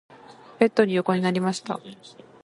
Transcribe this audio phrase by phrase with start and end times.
[0.57, 1.79] ベッドに横になりました。